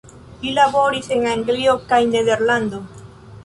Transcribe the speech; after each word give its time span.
Li 0.45 0.53
laboris 0.59 1.11
en 1.17 1.29
Anglio 1.33 1.77
kaj 1.95 2.03
Nederlando. 2.17 2.85